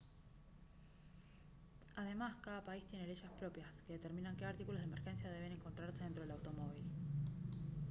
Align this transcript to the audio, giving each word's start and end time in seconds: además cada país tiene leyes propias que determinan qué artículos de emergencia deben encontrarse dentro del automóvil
además 1.95 2.33
cada 2.41 2.65
país 2.65 2.83
tiene 2.87 3.05
leyes 3.05 3.29
propias 3.39 3.77
que 3.85 3.93
determinan 3.93 4.35
qué 4.35 4.45
artículos 4.45 4.81
de 4.81 4.87
emergencia 4.87 5.29
deben 5.29 5.51
encontrarse 5.51 6.03
dentro 6.05 6.23
del 6.23 6.31
automóvil 6.31 6.81